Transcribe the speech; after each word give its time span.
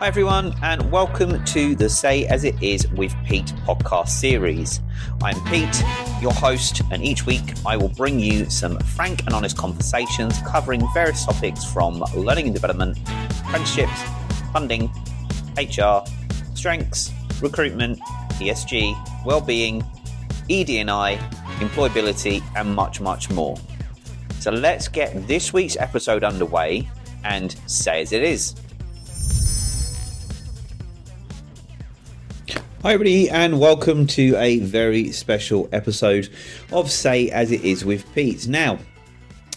Hi, 0.00 0.06
everyone, 0.06 0.54
and 0.62 0.92
welcome 0.92 1.44
to 1.46 1.74
the 1.74 1.88
Say 1.88 2.24
As 2.28 2.44
It 2.44 2.62
Is 2.62 2.86
with 2.92 3.12
Pete 3.26 3.52
podcast 3.66 4.10
series. 4.10 4.80
I'm 5.24 5.34
Pete, 5.46 5.82
your 6.22 6.32
host, 6.32 6.82
and 6.92 7.02
each 7.02 7.26
week 7.26 7.42
I 7.66 7.76
will 7.76 7.88
bring 7.88 8.20
you 8.20 8.48
some 8.48 8.78
frank 8.78 9.24
and 9.26 9.34
honest 9.34 9.56
conversations 9.56 10.38
covering 10.46 10.86
various 10.94 11.24
topics 11.24 11.64
from 11.64 11.98
learning 12.14 12.44
and 12.44 12.54
development, 12.54 12.96
apprenticeships, 13.40 14.00
funding, 14.52 14.88
HR, 15.56 16.04
strengths, 16.54 17.12
recruitment, 17.42 17.98
ESG, 18.38 19.24
well-being, 19.26 19.82
ED&I, 20.48 21.16
employability, 21.58 22.40
and 22.54 22.72
much, 22.72 23.00
much 23.00 23.30
more. 23.30 23.56
So 24.38 24.52
let's 24.52 24.86
get 24.86 25.26
this 25.26 25.52
week's 25.52 25.76
episode 25.76 26.22
underway 26.22 26.88
and 27.24 27.56
say 27.66 28.02
as 28.02 28.12
it 28.12 28.22
is. 28.22 28.54
Hi, 32.82 32.92
everybody, 32.92 33.28
and 33.28 33.58
welcome 33.58 34.06
to 34.06 34.36
a 34.36 34.60
very 34.60 35.10
special 35.10 35.68
episode 35.72 36.28
of 36.70 36.92
Say 36.92 37.28
As 37.28 37.50
It 37.50 37.64
Is 37.64 37.84
with 37.84 38.14
Pete. 38.14 38.46
Now, 38.46 38.78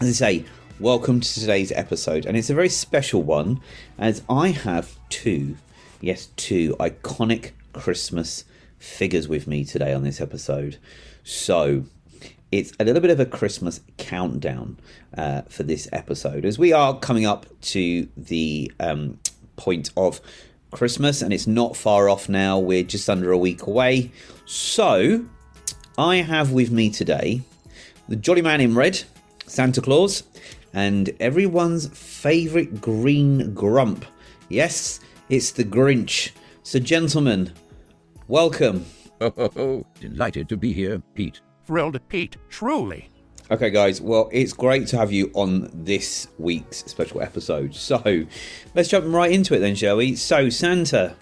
as 0.00 0.08
I 0.08 0.12
say, 0.12 0.44
welcome 0.78 1.20
to 1.20 1.34
today's 1.40 1.72
episode, 1.72 2.26
and 2.26 2.36
it's 2.36 2.48
a 2.48 2.54
very 2.54 2.68
special 2.68 3.24
one 3.24 3.60
as 3.98 4.22
I 4.30 4.50
have 4.50 4.96
two, 5.08 5.56
yes, 6.00 6.26
two 6.36 6.76
iconic 6.78 7.50
Christmas 7.72 8.44
figures 8.78 9.26
with 9.26 9.48
me 9.48 9.64
today 9.64 9.92
on 9.92 10.04
this 10.04 10.20
episode. 10.20 10.78
So, 11.24 11.86
it's 12.52 12.72
a 12.78 12.84
little 12.84 13.02
bit 13.02 13.10
of 13.10 13.18
a 13.18 13.26
Christmas 13.26 13.80
countdown 13.96 14.78
uh, 15.16 15.42
for 15.48 15.64
this 15.64 15.88
episode 15.92 16.44
as 16.44 16.56
we 16.56 16.72
are 16.72 16.96
coming 16.96 17.26
up 17.26 17.46
to 17.62 18.08
the 18.16 18.70
um, 18.78 19.18
point 19.56 19.90
of 19.96 20.20
Christmas, 20.70 21.22
and 21.22 21.32
it's 21.32 21.46
not 21.46 21.76
far 21.76 22.08
off 22.08 22.28
now. 22.28 22.58
We're 22.58 22.82
just 22.82 23.08
under 23.08 23.32
a 23.32 23.38
week 23.38 23.66
away. 23.66 24.10
So, 24.44 25.26
I 25.96 26.16
have 26.16 26.52
with 26.52 26.70
me 26.70 26.90
today 26.90 27.42
the 28.08 28.16
Jolly 28.16 28.42
Man 28.42 28.60
in 28.60 28.74
Red, 28.74 29.02
Santa 29.46 29.80
Claus, 29.80 30.22
and 30.72 31.10
everyone's 31.20 31.88
favourite 31.88 32.80
green 32.80 33.52
grump. 33.54 34.04
Yes, 34.48 35.00
it's 35.28 35.50
the 35.50 35.64
Grinch. 35.64 36.30
So, 36.62 36.78
gentlemen, 36.78 37.52
welcome. 38.28 38.86
Oh, 39.20 39.32
oh, 39.36 39.50
oh. 39.56 39.86
Delighted 40.00 40.48
to 40.48 40.56
be 40.56 40.72
here, 40.72 41.02
Pete. 41.14 41.40
Thrilled, 41.66 41.98
Pete, 42.08 42.36
truly. 42.48 43.10
Okay, 43.50 43.70
guys, 43.70 43.98
well, 43.98 44.28
it's 44.30 44.52
great 44.52 44.88
to 44.88 44.98
have 44.98 45.10
you 45.10 45.30
on 45.32 45.70
this 45.72 46.28
week's 46.36 46.84
special 46.84 47.22
episode. 47.22 47.74
So, 47.74 48.26
let's 48.74 48.90
jump 48.90 49.06
right 49.08 49.32
into 49.32 49.54
it 49.54 49.60
then, 49.60 49.74
shall 49.74 49.96
we? 49.96 50.16
So, 50.16 50.50
Santa, 50.50 51.16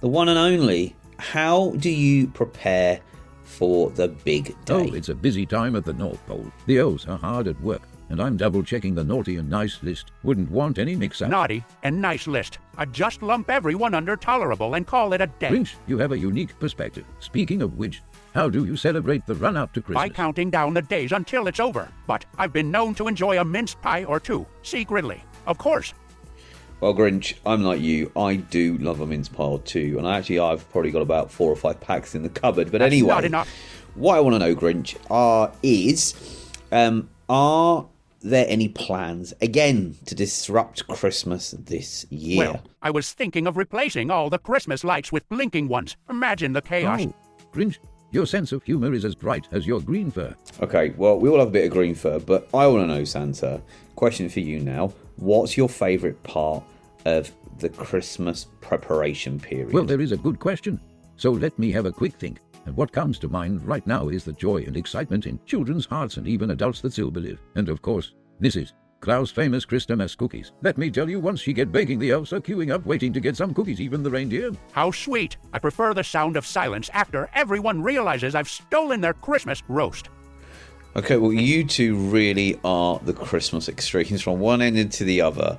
the 0.00 0.06
one 0.06 0.28
and 0.28 0.38
only, 0.38 0.94
how 1.18 1.72
do 1.72 1.90
you 1.90 2.28
prepare 2.28 3.00
for 3.42 3.90
the 3.90 4.06
big 4.06 4.54
day? 4.64 4.74
Oh, 4.74 4.94
it's 4.94 5.08
a 5.08 5.14
busy 5.14 5.44
time 5.44 5.74
at 5.74 5.84
the 5.84 5.92
North 5.92 6.24
Pole. 6.26 6.46
The 6.66 6.78
elves 6.78 7.04
are 7.06 7.18
hard 7.18 7.48
at 7.48 7.60
work, 7.60 7.82
and 8.08 8.20
I'm 8.20 8.36
double 8.36 8.62
checking 8.62 8.94
the 8.94 9.04
naughty 9.04 9.36
and 9.36 9.48
nice 9.50 9.82
list. 9.82 10.12
Wouldn't 10.22 10.50
want 10.50 10.78
any 10.78 10.94
mix 10.94 11.22
up. 11.22 11.30
Naughty 11.30 11.64
and 11.82 12.00
nice 12.00 12.26
list. 12.26 12.58
I 12.76 12.84
just 12.84 13.22
lump 13.22 13.50
everyone 13.50 13.94
under 13.94 14.16
tolerable 14.16 14.74
and 14.74 14.86
call 14.86 15.12
it 15.12 15.20
a 15.20 15.26
day. 15.26 15.48
Grinch, 15.48 15.74
you 15.86 15.98
have 15.98 16.12
a 16.12 16.18
unique 16.18 16.58
perspective. 16.58 17.04
Speaking 17.20 17.62
of 17.62 17.78
which, 17.78 18.02
how 18.34 18.48
do 18.48 18.64
you 18.64 18.76
celebrate 18.76 19.26
the 19.26 19.34
run 19.34 19.56
up 19.56 19.72
to 19.72 19.80
Christmas? 19.80 20.02
By 20.02 20.08
counting 20.10 20.50
down 20.50 20.74
the 20.74 20.82
days 20.82 21.12
until 21.12 21.46
it's 21.46 21.60
over. 21.60 21.88
But 22.06 22.24
I've 22.38 22.52
been 22.52 22.70
known 22.70 22.94
to 22.96 23.08
enjoy 23.08 23.40
a 23.40 23.44
mince 23.44 23.74
pie 23.74 24.04
or 24.04 24.20
two, 24.20 24.46
secretly. 24.62 25.22
Of 25.46 25.58
course. 25.58 25.94
Well, 26.80 26.92
Grinch, 26.92 27.34
I'm 27.46 27.62
like 27.62 27.80
you. 27.80 28.12
I 28.14 28.36
do 28.36 28.76
love 28.78 29.00
a 29.00 29.06
mince 29.06 29.30
pie 29.30 29.44
or 29.44 29.58
two, 29.60 29.96
and 29.96 30.06
I 30.06 30.18
actually 30.18 30.40
I've 30.40 30.68
probably 30.70 30.90
got 30.90 31.00
about 31.00 31.30
four 31.30 31.50
or 31.50 31.56
five 31.56 31.80
packs 31.80 32.14
in 32.14 32.22
the 32.22 32.28
cupboard. 32.28 32.70
But 32.70 32.78
That's 32.80 32.92
anyway, 32.92 33.08
not 33.08 33.24
enough. 33.24 33.48
what 33.94 34.16
I 34.16 34.20
want 34.20 34.34
to 34.34 34.38
know, 34.38 34.54
Grinch, 34.54 34.96
are 35.10 35.50
is 35.62 36.14
um, 36.70 37.08
are 37.30 37.86
there 38.20 38.46
any 38.48 38.68
plans 38.68 39.34
again 39.40 39.96
to 40.06 40.14
disrupt 40.14 40.86
Christmas 40.88 41.52
this 41.52 42.06
year? 42.10 42.38
Well, 42.38 42.62
I 42.82 42.90
was 42.90 43.12
thinking 43.12 43.46
of 43.46 43.56
replacing 43.56 44.10
all 44.10 44.30
the 44.30 44.38
Christmas 44.38 44.84
lights 44.84 45.12
with 45.12 45.28
blinking 45.28 45.68
ones. 45.68 45.96
Imagine 46.08 46.52
the 46.52 46.62
chaos. 46.62 47.00
Oh, 47.02 47.14
Grinch, 47.52 47.78
your 48.10 48.26
sense 48.26 48.52
of 48.52 48.62
humor 48.62 48.92
is 48.92 49.04
as 49.04 49.14
bright 49.14 49.48
as 49.52 49.66
your 49.66 49.80
green 49.80 50.10
fur. 50.10 50.34
Okay, 50.60 50.90
well, 50.96 51.18
we 51.18 51.28
all 51.28 51.38
have 51.38 51.48
a 51.48 51.50
bit 51.50 51.66
of 51.66 51.72
green 51.72 51.94
fur, 51.94 52.18
but 52.18 52.48
I 52.54 52.66
want 52.66 52.82
to 52.82 52.86
know, 52.86 53.04
Santa. 53.04 53.60
Question 53.94 54.28
for 54.28 54.40
you 54.40 54.60
now: 54.60 54.92
What's 55.16 55.56
your 55.56 55.68
favourite 55.68 56.22
part 56.22 56.62
of 57.04 57.32
the 57.58 57.68
Christmas 57.68 58.46
preparation 58.60 59.40
period? 59.40 59.72
Well, 59.72 59.84
there 59.84 60.00
is 60.00 60.12
a 60.12 60.16
good 60.16 60.38
question. 60.38 60.80
So 61.16 61.30
let 61.30 61.58
me 61.58 61.72
have 61.72 61.86
a 61.86 61.92
quick 61.92 62.14
think. 62.14 62.40
And 62.66 62.76
what 62.76 62.92
comes 62.92 63.18
to 63.20 63.28
mind 63.28 63.64
right 63.64 63.86
now 63.86 64.08
is 64.08 64.24
the 64.24 64.32
joy 64.32 64.64
and 64.66 64.76
excitement 64.76 65.26
in 65.26 65.40
children's 65.46 65.86
hearts 65.86 66.16
and 66.16 66.26
even 66.26 66.50
adults 66.50 66.80
that 66.80 66.92
still 66.92 67.10
believe. 67.10 67.40
And 67.54 67.68
of 67.68 67.80
course, 67.80 68.12
this 68.40 68.56
is 68.56 68.74
Claus' 69.00 69.30
famous 69.30 69.64
Christmas 69.64 70.16
cookies. 70.16 70.52
Let 70.62 70.76
me 70.76 70.90
tell 70.90 71.08
you, 71.08 71.20
once 71.20 71.46
you 71.46 71.52
get 71.52 71.70
baking, 71.70 72.00
the 72.00 72.10
elves 72.10 72.32
are 72.32 72.40
queuing 72.40 72.72
up 72.72 72.84
waiting 72.84 73.12
to 73.12 73.20
get 73.20 73.36
some 73.36 73.54
cookies, 73.54 73.80
even 73.80 74.02
the 74.02 74.10
reindeer. 74.10 74.50
How 74.72 74.90
sweet. 74.90 75.36
I 75.52 75.60
prefer 75.60 75.94
the 75.94 76.02
sound 76.02 76.36
of 76.36 76.44
silence 76.44 76.90
after 76.92 77.30
everyone 77.34 77.82
realizes 77.82 78.34
I've 78.34 78.48
stolen 78.48 79.00
their 79.00 79.14
Christmas 79.14 79.62
roast. 79.68 80.08
Okay, 80.96 81.18
well, 81.18 81.32
you 81.32 81.62
two 81.62 81.94
really 81.94 82.58
are 82.64 82.98
the 83.04 83.12
Christmas 83.12 83.68
extremes 83.68 84.22
from 84.22 84.40
one 84.40 84.60
end 84.60 84.76
into 84.76 85.04
the 85.04 85.20
other. 85.20 85.58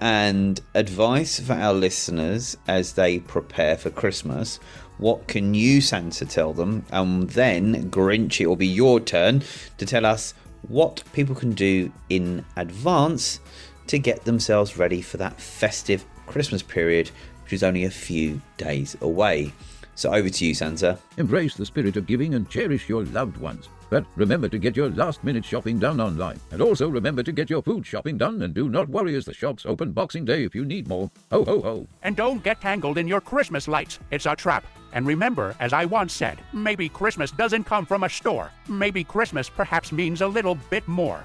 And 0.00 0.60
advice 0.74 1.40
for 1.40 1.54
our 1.54 1.72
listeners 1.72 2.56
as 2.68 2.92
they 2.92 3.18
prepare 3.18 3.76
for 3.76 3.90
Christmas 3.90 4.60
what 4.98 5.26
can 5.28 5.54
you, 5.54 5.80
Santa, 5.80 6.26
tell 6.26 6.52
them? 6.52 6.84
And 6.90 7.30
then, 7.30 7.90
Grinch, 7.90 8.40
it 8.40 8.46
will 8.46 8.56
be 8.56 8.66
your 8.66 9.00
turn 9.00 9.42
to 9.78 9.86
tell 9.86 10.04
us 10.04 10.34
what 10.66 11.02
people 11.12 11.34
can 11.34 11.52
do 11.52 11.92
in 12.10 12.44
advance 12.56 13.40
to 13.86 13.98
get 13.98 14.24
themselves 14.24 14.76
ready 14.76 15.00
for 15.00 15.16
that 15.16 15.40
festive 15.40 16.04
Christmas 16.26 16.62
period, 16.62 17.10
which 17.42 17.52
is 17.52 17.62
only 17.62 17.84
a 17.84 17.90
few 17.90 18.42
days 18.56 18.96
away. 19.00 19.52
So, 19.98 20.14
over 20.14 20.30
to 20.30 20.46
you, 20.46 20.54
Santa. 20.54 20.96
Embrace 21.16 21.56
the 21.56 21.66
spirit 21.66 21.96
of 21.96 22.06
giving 22.06 22.34
and 22.34 22.48
cherish 22.48 22.88
your 22.88 23.04
loved 23.06 23.36
ones. 23.36 23.68
But 23.90 24.06
remember 24.14 24.48
to 24.48 24.56
get 24.56 24.76
your 24.76 24.90
last 24.90 25.24
minute 25.24 25.44
shopping 25.44 25.80
done 25.80 26.00
online. 26.00 26.38
And 26.52 26.62
also 26.62 26.88
remember 26.88 27.24
to 27.24 27.32
get 27.32 27.50
your 27.50 27.62
food 27.62 27.84
shopping 27.84 28.16
done 28.16 28.42
and 28.42 28.54
do 28.54 28.68
not 28.68 28.88
worry 28.88 29.16
as 29.16 29.24
the 29.24 29.34
shops 29.34 29.66
open 29.66 29.90
Boxing 29.90 30.24
Day 30.24 30.44
if 30.44 30.54
you 30.54 30.64
need 30.64 30.86
more. 30.86 31.10
Ho 31.32 31.44
ho 31.44 31.60
ho. 31.60 31.86
And 32.04 32.14
don't 32.14 32.44
get 32.44 32.60
tangled 32.60 32.96
in 32.96 33.08
your 33.08 33.20
Christmas 33.20 33.66
lights. 33.66 33.98
It's 34.12 34.26
a 34.26 34.36
trap. 34.36 34.64
And 34.92 35.04
remember, 35.04 35.56
as 35.58 35.72
I 35.72 35.84
once 35.84 36.12
said, 36.12 36.38
maybe 36.52 36.88
Christmas 36.88 37.32
doesn't 37.32 37.64
come 37.64 37.84
from 37.84 38.04
a 38.04 38.08
store. 38.08 38.52
Maybe 38.68 39.02
Christmas 39.02 39.50
perhaps 39.50 39.90
means 39.90 40.20
a 40.20 40.28
little 40.28 40.54
bit 40.70 40.86
more. 40.86 41.24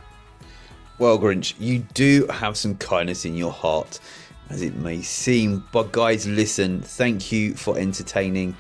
Well, 1.00 1.20
Grinch, 1.20 1.54
you 1.60 1.80
do 1.96 2.28
have 2.28 2.56
some 2.56 2.76
kindness 2.76 3.26
in 3.26 3.36
your 3.36 3.52
heart, 3.52 4.00
as 4.50 4.62
it 4.62 4.76
may 4.76 5.02
seem. 5.02 5.64
But, 5.72 5.92
guys, 5.92 6.28
listen, 6.28 6.82
thank 6.82 7.32
you 7.32 7.56
for 7.56 7.78
entertaining 7.78 8.56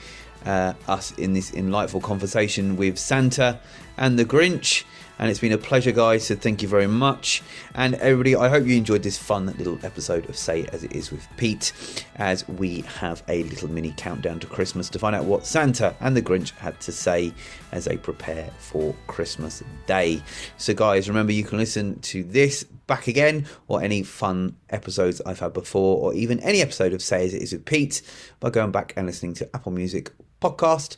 uh, 0.45 0.73
us 0.87 1.11
in 1.13 1.33
this 1.33 1.53
enlightful 1.53 2.01
conversation 2.01 2.75
with 2.75 2.97
Santa 2.97 3.59
and 3.97 4.17
the 4.17 4.25
Grinch. 4.25 4.83
And 5.19 5.29
it's 5.29 5.39
been 5.39 5.51
a 5.51 5.59
pleasure, 5.59 5.91
guys. 5.91 6.25
So 6.25 6.35
thank 6.35 6.63
you 6.63 6.67
very 6.67 6.87
much. 6.87 7.43
And 7.75 7.95
everybody, 7.95 8.35
I 8.35 8.49
hope 8.49 8.65
you 8.65 8.75
enjoyed 8.75 9.03
this 9.03 9.17
fun 9.17 9.45
little 9.57 9.77
episode 9.83 10.27
of 10.27 10.35
Say 10.35 10.65
As 10.73 10.83
It 10.83 10.91
Is 10.91 11.11
with 11.11 11.25
Pete, 11.37 11.71
as 12.15 12.47
we 12.47 12.81
have 12.81 13.23
a 13.27 13.43
little 13.43 13.69
mini 13.69 13.93
countdown 13.95 14.39
to 14.39 14.47
Christmas 14.47 14.89
to 14.89 14.99
find 14.99 15.15
out 15.15 15.25
what 15.25 15.45
Santa 15.45 15.95
and 15.99 16.17
the 16.17 16.21
Grinch 16.21 16.51
had 16.57 16.79
to 16.81 16.91
say 16.91 17.31
as 17.71 17.85
they 17.85 17.95
prepare 17.95 18.49
for 18.57 18.95
Christmas 19.05 19.63
Day. 19.85 20.21
So, 20.57 20.73
guys, 20.73 21.07
remember 21.07 21.31
you 21.31 21.43
can 21.43 21.59
listen 21.59 21.99
to 22.01 22.23
this 22.23 22.65
back 22.87 23.07
again 23.07 23.45
or 23.67 23.81
any 23.81 24.03
fun 24.03 24.57
episodes 24.69 25.21
I've 25.25 25.39
had 25.39 25.53
before, 25.53 25.99
or 25.99 26.13
even 26.13 26.39
any 26.41 26.61
episode 26.61 26.93
of 26.93 27.01
Say 27.01 27.25
As 27.25 27.33
It 27.33 27.41
Is 27.41 27.53
with 27.53 27.65
Pete 27.65 28.01
by 28.39 28.49
going 28.49 28.71
back 28.71 28.93
and 28.95 29.07
listening 29.07 29.33
to 29.35 29.49
Apple 29.55 29.71
Music 29.71 30.11
podcast. 30.41 30.97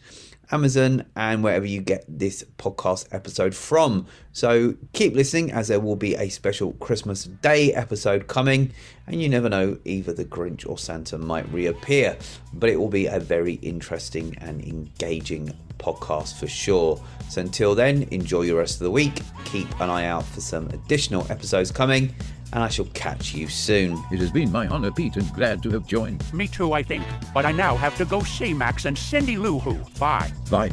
Amazon, 0.52 1.06
and 1.16 1.44
wherever 1.44 1.66
you 1.66 1.82
get 1.82 2.06
this 2.08 2.44
podcast 2.58 3.08
episode 3.12 3.56
from. 3.56 4.06
So 4.32 4.76
keep 4.94 5.16
listening 5.16 5.52
as 5.52 5.68
there 5.68 5.80
will 5.80 5.96
be 5.96 6.16
a 6.16 6.30
special 6.30 6.74
Christmas 6.74 7.24
Day 7.24 7.74
episode 7.74 8.28
coming, 8.28 8.72
and 9.08 9.22
you 9.22 9.30
never 9.30 9.50
know, 9.50 9.78
either 9.86 10.14
the 10.14 10.26
Grinch 10.26 10.68
or 10.68 10.78
Santa 10.78 11.18
might 11.18 11.52
reappear, 11.52 12.18
but 12.54 12.70
it 12.70 12.80
will 12.80 12.90
be 12.90 13.08
a 13.08 13.20
very 13.20 13.54
interesting 13.56 14.38
and 14.40 14.64
engaging 14.64 15.52
podcast 15.78 16.40
for 16.40 16.48
sure. 16.48 17.02
So 17.30 17.42
until 17.42 17.76
then, 17.76 18.04
enjoy 18.12 18.44
your 18.44 18.60
rest 18.60 18.76
of 18.76 18.84
the 18.84 18.92
week, 18.92 19.22
keep 19.56 19.80
an 19.80 19.90
eye 19.90 20.06
out 20.06 20.25
for 20.25 20.42
some 20.42 20.68
additional 20.72 21.25
episodes 21.31 21.72
coming, 21.72 22.13
and 22.52 22.62
I 22.62 22.68
shall 22.68 22.86
catch 22.88 23.34
you 23.34 23.48
soon. 23.48 24.04
It 24.12 24.19
has 24.19 24.30
been 24.30 24.52
my 24.52 24.68
honor, 24.68 24.92
Pete, 24.92 25.16
and 25.16 25.34
glad 25.34 25.63
to 25.63 25.69
have 25.72 25.88
joined. 25.88 26.22
Me 26.34 26.46
too, 26.46 26.74
I 26.74 26.84
think. 26.84 27.06
But 27.34 27.46
I 27.46 27.54
now 27.54 27.78
have 27.78 27.96
to 27.98 28.06
go 28.06 28.22
see 28.22 28.54
Max 28.54 28.84
and 28.84 28.98
Cindy 28.98 29.38
Lou 29.38 29.60
Who. 29.60 29.75
Bye. 29.98 30.30
Bye. 30.52 30.72